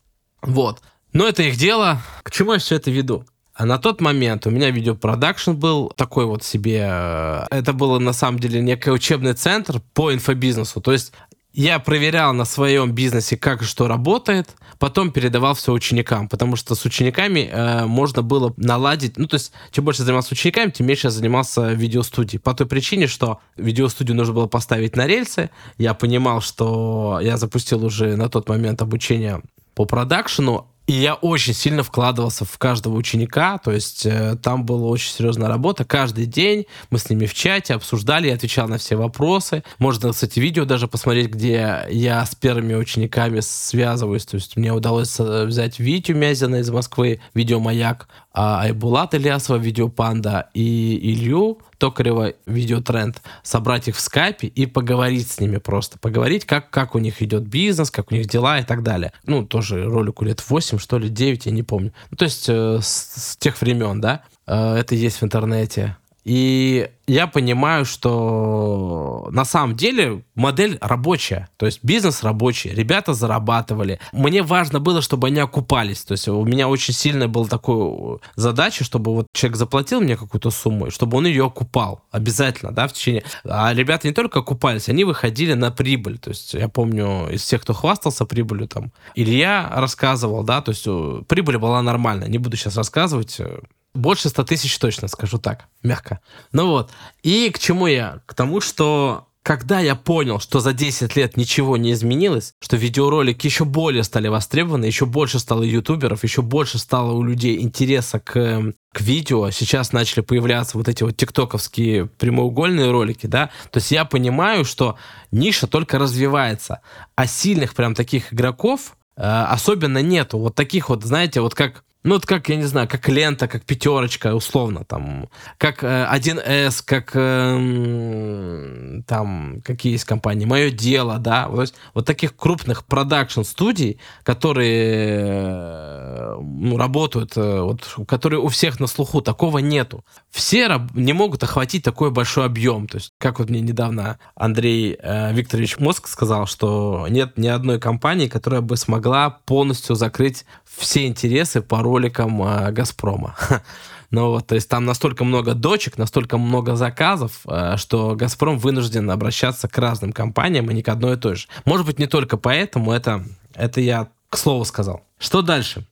[0.42, 0.82] Вот.
[1.14, 2.02] Но это их дело.
[2.24, 3.26] К чему я все это веду?
[3.58, 6.86] А на тот момент у меня видеопродакшн был такой вот себе...
[6.88, 10.80] Э, это было на самом деле некий учебный центр по инфобизнесу.
[10.80, 11.12] То есть
[11.54, 16.86] я проверял на своем бизнесе, как что работает, потом передавал все ученикам, потому что с
[16.86, 21.12] учениками э, можно было наладить, ну, то есть, чем больше занимался учениками, тем меньше я
[21.12, 22.40] занимался видеостудией.
[22.40, 27.84] По той причине, что видеостудию нужно было поставить на рельсы, я понимал, что я запустил
[27.84, 29.42] уже на тот момент обучение
[29.74, 34.88] по продакшену, и я очень сильно вкладывался в каждого ученика, то есть э, там была
[34.88, 35.84] очень серьезная работа.
[35.84, 39.64] Каждый день мы с ними в чате обсуждали, я отвечал на все вопросы.
[39.80, 44.26] Можно, кстати, видео даже посмотреть, где я с первыми учениками связываюсь.
[44.26, 48.08] То есть мне удалось э, взять Витю Мязина из Москвы, видеомаяк,
[48.40, 55.40] а Айбулат Ильясова, видеопанда, и Илью Токарева видеотренд, собрать их в скайпе и поговорить с
[55.40, 55.98] ними просто.
[55.98, 59.12] Поговорить, как, как у них идет бизнес, как у них дела и так далее.
[59.26, 61.94] Ну, тоже ролику лет 8, что ли, 9, я не помню.
[62.12, 65.98] Ну, то есть э, с, с тех времен, да, э, это есть в интернете.
[66.28, 74.02] И я понимаю, что на самом деле модель рабочая, то есть бизнес рабочий, ребята зарабатывали.
[74.12, 76.04] Мне важно было, чтобы они окупались.
[76.04, 80.52] То есть у меня очень сильная была такая задача, чтобы вот человек заплатил мне какую-то
[80.52, 83.24] сумму, чтобы он ее окупал обязательно, да, в течение.
[83.46, 86.18] А ребята не только окупались, они выходили на прибыль.
[86.18, 90.84] То есть я помню из всех, кто хвастался прибылью, там Илья рассказывал, да, то есть
[90.86, 92.28] э, прибыль была нормальная.
[92.28, 93.60] Не буду сейчас рассказывать, э,
[93.98, 96.20] больше 100 тысяч точно, скажу так, мягко.
[96.52, 96.92] Ну вот.
[97.24, 98.22] И к чему я?
[98.26, 103.48] К тому, что когда я понял, что за 10 лет ничего не изменилось, что видеоролики
[103.48, 108.74] еще более стали востребованы, еще больше стало ютуберов, еще больше стало у людей интереса к,
[108.94, 114.04] к видео, сейчас начали появляться вот эти вот тиктоковские прямоугольные ролики, да, то есть я
[114.04, 114.98] понимаю, что
[115.32, 116.82] ниша только развивается,
[117.16, 120.40] а сильных прям таких игроков э, особенно нету.
[120.40, 123.66] Вот таких вот, знаете, вот как Ну, вот как, я не знаю, как лента, как
[123.66, 131.50] пятерочка, условно, там, как э, 1С, как э, там, какие есть компании, Мое дело, да,
[131.50, 138.88] вот, вот таких крупных продакшн-студий, которые э, ну, работают, э, вот, которые у всех на
[138.88, 140.06] слуху, такого нету.
[140.30, 142.88] Все не могут охватить такой большой объем.
[142.88, 147.82] То есть, как вот мне недавно Андрей э, Викторович Мозг сказал, что нет ни одной
[147.82, 150.46] компании, которая бы смогла полностью закрыть
[150.78, 153.36] все интересы по роликам э, Газпрома.
[154.10, 159.12] Ну вот, то есть там настолько много дочек, настолько много заказов, э, что Газпром вынужден
[159.12, 161.48] обращаться к разным компаниям, и не к одной и той же.
[161.66, 165.04] Может быть, не только поэтому, это, это я к слову сказал.
[165.20, 165.86] Что дальше?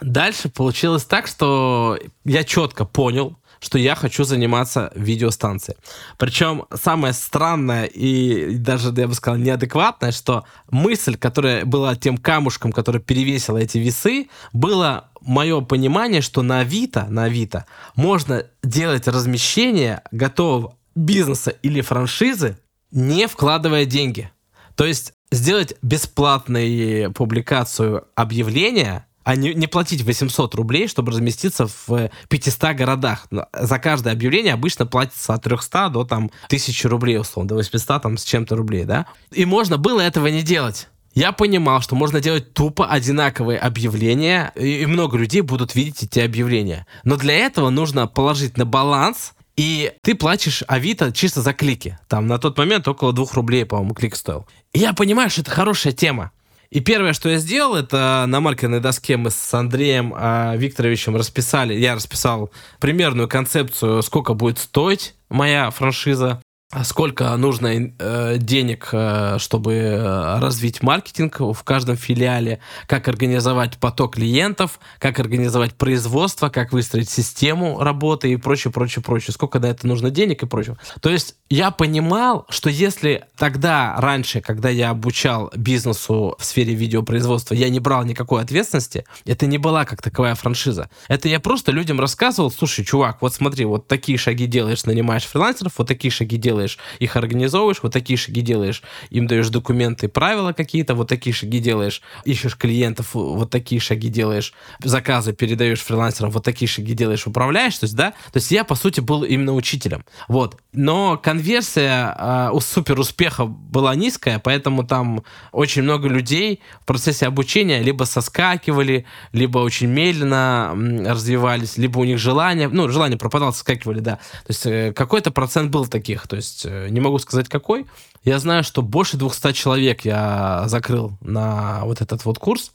[0.00, 5.78] Дальше получилось так, что я четко понял, что я хочу заниматься видеостанцией.
[6.18, 12.72] Причем самое странное и даже, я бы сказал, неадекватное, что мысль, которая была тем камушком,
[12.72, 20.02] который перевесил эти весы, было мое понимание, что на Авито, на Авито можно делать размещение
[20.10, 22.58] готового бизнеса или франшизы,
[22.90, 24.30] не вкладывая деньги.
[24.74, 32.10] То есть сделать бесплатную публикацию объявления а не, не платить 800 рублей, чтобы разместиться в
[32.28, 33.28] 500 городах.
[33.52, 38.18] За каждое объявление обычно платится от 300 до там 1000 рублей, условно, до 800 там
[38.18, 39.06] с чем-то рублей, да?
[39.30, 40.88] И можно было этого не делать.
[41.14, 46.84] Я понимал, что можно делать тупо одинаковые объявления, и много людей будут видеть эти объявления.
[47.04, 51.98] Но для этого нужно положить на баланс и ты платишь Авито чисто за клики.
[52.08, 54.46] Там на тот момент около двух рублей, по-моему, клик стоил.
[54.72, 56.32] И я понимаю, что это хорошая тема.
[56.70, 61.74] И первое, что я сделал, это на маркерной доске мы с Андреем а, Викторовичем расписали,
[61.74, 66.40] я расписал примерную концепцию, сколько будет стоить моя франшиза.
[66.72, 67.66] А сколько нужно
[67.98, 75.18] э, денег, э, чтобы э, развить маркетинг в каждом филиале, как организовать поток клиентов, как
[75.18, 80.44] организовать производство, как выстроить систему работы и прочее, прочее, прочее, сколько на это нужно денег
[80.44, 80.76] и прочее.
[81.00, 87.54] То есть я понимал, что если тогда, раньше, когда я обучал бизнесу в сфере видеопроизводства,
[87.54, 90.88] я не брал никакой ответственности, это не была как таковая франшиза.
[91.08, 95.72] Это я просто людям рассказывал, слушай, чувак, вот смотри, вот такие шаги делаешь, нанимаешь фрилансеров,
[95.76, 100.94] вот такие шаги делаешь их организовываешь, вот такие шаги делаешь, им даешь документы, правила какие-то,
[100.94, 106.68] вот такие шаги делаешь, ищешь клиентов, вот такие шаги делаешь, заказы передаешь фрилансерам, вот такие
[106.68, 110.56] шаги делаешь, управляешь, то есть, да, то есть я, по сути, был именно учителем, вот.
[110.72, 111.39] Но конверсия
[111.80, 115.22] э, у супер успеха была низкая, поэтому там
[115.52, 120.72] очень много людей в процессе обучения либо соскакивали, либо очень медленно
[121.06, 124.16] развивались, либо у них желание, ну, желание пропадало, соскакивали, да.
[124.16, 127.86] То есть э, какой-то процент был таких, то есть э, не могу сказать какой.
[128.24, 132.72] Я знаю, что больше 200 человек я закрыл на вот этот вот курс.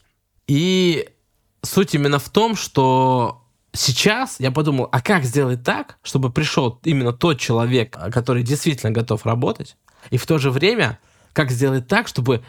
[0.48, 1.08] И
[1.62, 3.45] суть именно в том, что
[3.76, 9.24] сейчас я подумал, а как сделать так, чтобы пришел именно тот человек, который действительно готов
[9.26, 9.76] работать,
[10.10, 10.98] и в то же время,
[11.32, 12.42] как сделать так, чтобы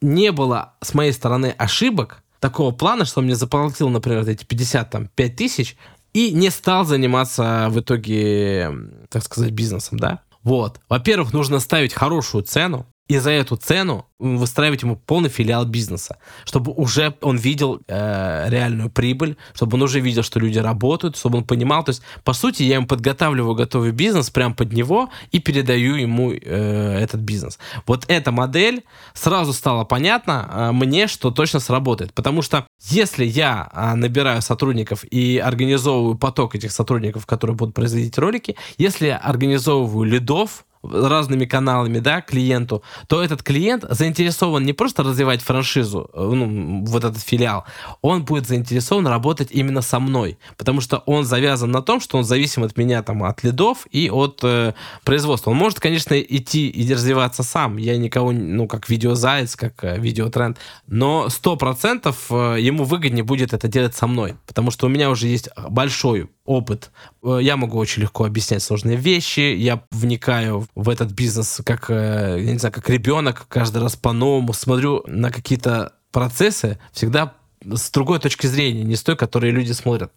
[0.00, 5.36] не было с моей стороны ошибок такого плана, что он мне заплатил, например, эти 55
[5.36, 5.76] тысяч,
[6.12, 8.72] и не стал заниматься в итоге,
[9.10, 10.20] так сказать, бизнесом, да.
[10.42, 10.80] Вот.
[10.88, 16.72] Во-первых, нужно ставить хорошую цену, и за эту цену выстраивать ему полный филиал бизнеса, чтобы
[16.72, 21.44] уже он видел э, реальную прибыль, чтобы он уже видел, что люди работают, чтобы он
[21.44, 21.82] понимал.
[21.82, 26.32] То есть, по сути, я ему подготавливаю готовый бизнес прямо под него и передаю ему
[26.32, 27.58] э, этот бизнес.
[27.84, 32.12] Вот эта модель сразу стала понятна э, мне, что точно сработает.
[32.14, 38.16] Потому что если я э, набираю сотрудников и организовываю поток этих сотрудников, которые будут производить
[38.18, 45.02] ролики, если я организовываю лидов, разными каналами, да, клиенту, то этот клиент заинтересован не просто
[45.02, 47.64] развивать франшизу, э, ну, вот этот филиал,
[48.00, 52.24] он будет заинтересован работать именно со мной, потому что он завязан на том, что он
[52.24, 55.50] зависим от меня, там, от лидов и от э, производства.
[55.50, 60.58] Он может, конечно, идти и развиваться сам, я никого, ну, как видеозаяц, как э, видеотренд,
[60.86, 65.10] но сто процентов э, ему выгоднее будет это делать со мной, потому что у меня
[65.10, 66.90] уже есть большой опыт.
[67.22, 72.38] Э, я могу очень легко объяснять сложные вещи, я вникаю в этот бизнес как, э,
[72.40, 77.34] я не знаю, как ребенок, каждый раз по-новому смотрю на какие-то процессы, всегда
[77.64, 80.12] с другой точки зрения, не с той, которой люди смотрят.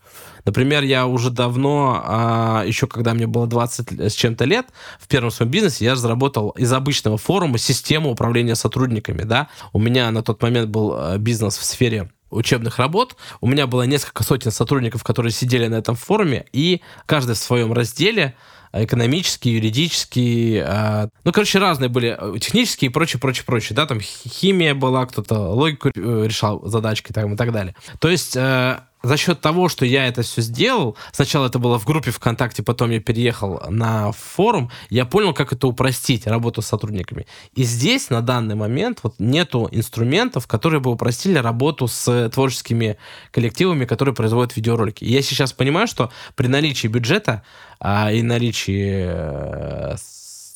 [0.45, 4.67] Например, я уже давно, а, еще когда мне было 20 с чем-то лет,
[4.99, 9.23] в первом своем бизнесе я разработал из обычного форума систему управления сотрудниками.
[9.23, 9.49] Да?
[9.73, 13.15] У меня на тот момент был э, бизнес в сфере учебных работ.
[13.41, 17.73] У меня было несколько сотен сотрудников, которые сидели на этом форуме, и каждый в своем
[17.73, 18.35] разделе
[18.73, 23.99] экономические, юридические, э, ну, короче, разные были, э, технические и прочее, прочее, прочее, да, там
[24.01, 25.91] химия была, кто-то логику э,
[26.25, 27.75] решал задачки там, и так далее.
[27.99, 31.85] То есть э, за счет того, что я это все сделал, сначала это было в
[31.85, 37.27] группе ВКонтакте, потом я переехал на форум, я понял, как это упростить, работу с сотрудниками.
[37.53, 42.97] И здесь на данный момент вот нету инструментов, которые бы упростили работу с творческими
[43.31, 45.03] коллективами, которые производят видеоролики.
[45.03, 47.43] И я сейчас понимаю, что при наличии бюджета
[47.79, 49.95] а, и наличии э,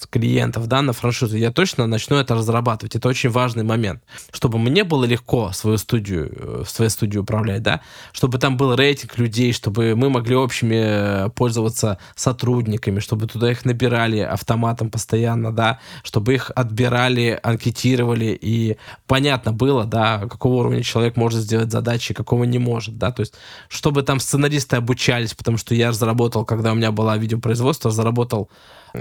[0.05, 2.95] клиентов да, на франшизу, я точно начну это разрабатывать.
[2.95, 4.03] Это очень важный момент.
[4.31, 8.75] Чтобы мне было легко свою студию, э, в своей студии управлять, да, чтобы там был
[8.75, 15.51] рейтинг людей, чтобы мы могли общими э, пользоваться сотрудниками, чтобы туда их набирали автоматом постоянно,
[15.51, 22.13] да, чтобы их отбирали, анкетировали, и понятно было, да, какого уровня человек может сделать задачи,
[22.13, 23.33] какого не может, да, то есть
[23.69, 28.49] чтобы там сценаристы обучались, потому что я разработал, когда у меня было видеопроизводство, заработал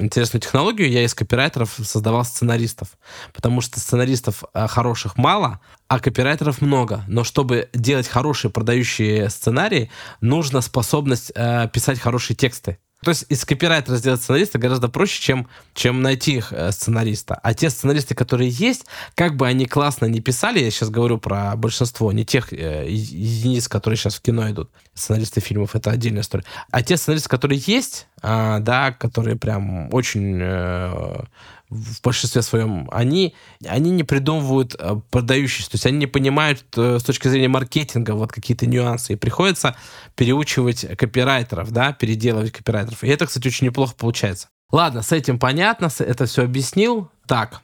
[0.01, 2.88] интересную технологию, я из копирайтеров создавал сценаристов.
[3.32, 7.05] Потому что сценаристов э, хороших мало, а копирайтеров много.
[7.09, 9.90] Но чтобы делать хорошие продающие сценарии,
[10.20, 12.78] нужна способность э, писать хорошие тексты.
[13.03, 17.38] То есть из копирайтера сделать сценариста гораздо проще, чем, чем найти их э, сценариста.
[17.42, 21.55] А те сценаристы, которые есть, как бы они классно не писали, я сейчас говорю про
[21.57, 26.44] большинство, не тех э, единиц, которые сейчас в кино идут, сценаристы фильмов, это отдельная история.
[26.70, 31.24] А те сценаристы, которые есть, э, да, которые прям очень э,
[31.69, 33.35] в большинстве своем, они,
[33.67, 38.12] они не придумывают э, продающиеся, то есть они не понимают э, с точки зрения маркетинга
[38.12, 39.77] вот какие-то нюансы, и приходится
[40.14, 43.03] переучивать копирайтеров, да, переделывать копирайтеров.
[43.03, 44.49] И это, кстати, очень неплохо получается.
[44.71, 47.11] Ладно, с этим понятно, это все объяснил.
[47.27, 47.62] Так,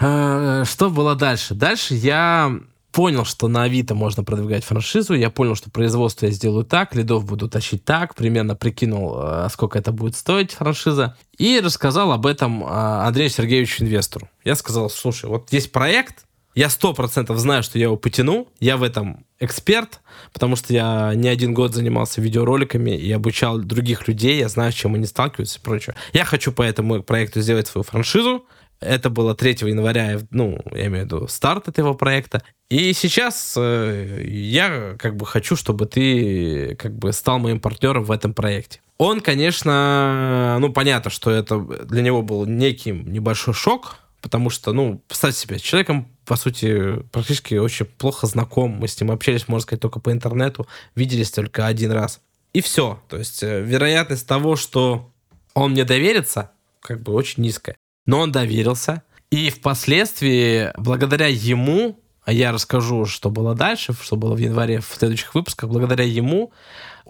[0.00, 1.54] э, что было дальше?
[1.54, 2.52] Дальше я
[2.92, 7.24] понял, что на Авито можно продвигать франшизу, я понял, что производство я сделаю так, лидов
[7.24, 12.64] буду тащить так, примерно прикинул, э, сколько это будет стоить франшиза, и рассказал об этом
[12.64, 14.28] э, Андрею Сергеевичу инвестору.
[14.44, 16.24] Я сказал, слушай, вот есть проект,
[16.54, 20.00] я сто процентов знаю, что я его потяну, я в этом эксперт,
[20.32, 24.74] потому что я не один год занимался видеороликами и обучал других людей, я знаю, с
[24.74, 25.94] чем они сталкиваются и прочее.
[26.12, 28.44] Я хочу по этому проекту сделать свою франшизу,
[28.80, 32.42] это было 3 января, ну, я имею в виду старт этого проекта.
[32.68, 38.12] И сейчас э, я как бы хочу, чтобы ты как бы стал моим партнером в
[38.12, 38.80] этом проекте.
[38.98, 45.02] Он, конечно, ну, понятно, что это для него был некий небольшой шок, потому что, ну,
[45.06, 48.72] представьте себе, человеком, по сути, практически очень плохо знаком.
[48.72, 52.20] Мы с ним общались, можно сказать, только по интернету, виделись только один раз.
[52.52, 53.00] И все.
[53.08, 55.10] То есть э, вероятность того, что
[55.54, 56.50] он мне доверится,
[56.80, 57.76] как бы очень низкая
[58.08, 59.02] но он доверился.
[59.30, 64.96] И впоследствии, благодаря ему, а я расскажу, что было дальше, что было в январе в
[64.98, 66.50] следующих выпусках, благодаря ему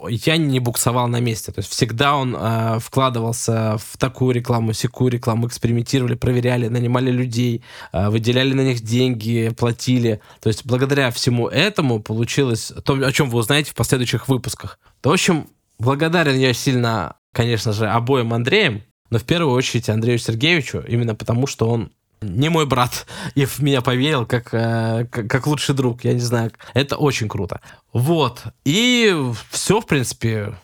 [0.09, 1.53] я не буксовал на месте.
[1.53, 7.63] То есть всегда он э, вкладывался в такую рекламу, секую рекламу, экспериментировали, проверяли, нанимали людей,
[7.93, 10.21] э, выделяли на них деньги, платили.
[10.41, 14.81] То есть благодаря всему этому получилось то, о чем вы узнаете в последующих выпусках.
[15.01, 15.47] То, в общем,
[15.79, 21.47] благодарен я сильно, конечно же, обоим Андреям, но в первую очередь Андрею Сергеевичу, именно потому,
[21.47, 21.91] что он
[22.21, 26.21] не мой брат и в меня поверил как, э, как, как лучший друг, я не
[26.21, 26.53] знаю.
[26.75, 27.61] Это очень круто.
[27.93, 28.43] Вот.
[28.65, 29.17] И
[29.51, 30.55] все, в принципе.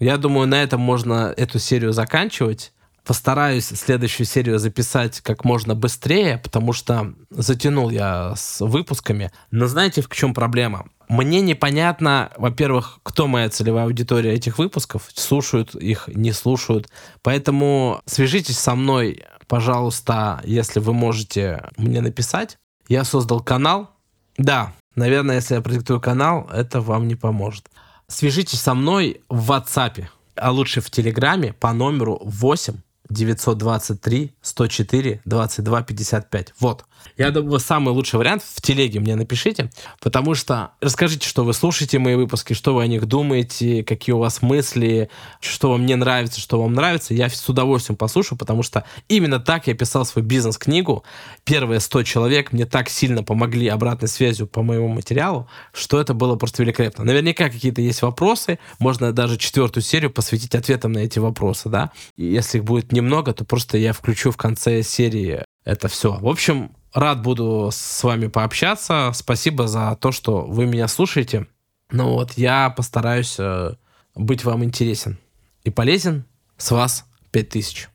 [0.00, 2.72] Я думаю, на этом можно эту серию заканчивать.
[3.04, 9.30] Постараюсь следующую серию записать как можно быстрее, потому что затянул я с выпусками.
[9.50, 10.88] Но знаете, в чем проблема?
[11.08, 16.88] Мне непонятно, во-первых, кто моя целевая аудитория этих выпусков, слушают их, не слушают.
[17.22, 22.58] Поэтому свяжитесь со мной, пожалуйста, если вы можете мне написать.
[22.88, 23.90] Я создал канал.
[24.36, 27.70] Да, наверное, если я продиктую канал, это вам не поможет.
[28.08, 32.74] Свяжитесь со мной в WhatsApp, а лучше в Телеграме по номеру 8
[33.10, 36.54] 923 104 22 55.
[36.58, 36.84] Вот.
[37.16, 41.98] Я думаю, самый лучший вариант в телеге мне напишите, потому что расскажите, что вы слушаете
[41.98, 46.40] мои выпуски, что вы о них думаете, какие у вас мысли, что вам не нравится,
[46.40, 47.14] что вам нравится.
[47.14, 51.04] Я с удовольствием послушаю, потому что именно так я писал свою бизнес-книгу.
[51.44, 56.36] Первые 100 человек мне так сильно помогли обратной связью по моему материалу, что это было
[56.36, 57.04] просто великолепно.
[57.04, 61.92] Наверняка какие-то есть вопросы, можно даже четвертую серию посвятить ответам на эти вопросы, да.
[62.16, 66.12] И если их будет немного, то просто я включу в конце серии это все.
[66.12, 69.10] В общем, рад буду с вами пообщаться.
[69.14, 71.46] Спасибо за то, что вы меня слушаете.
[71.90, 73.74] Ну вот, я постараюсь э,
[74.14, 75.18] быть вам интересен
[75.64, 76.24] и полезен.
[76.56, 77.88] С вас 5000.